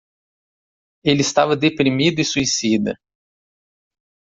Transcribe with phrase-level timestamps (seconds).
[1.03, 2.97] Ele estava deprimido e suicida.